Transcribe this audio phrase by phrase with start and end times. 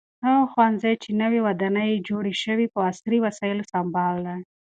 [0.25, 4.39] هغه ښوونځی چې نوې ودانۍ یې جوړه شوې په عصري وسایلو سمبال دی.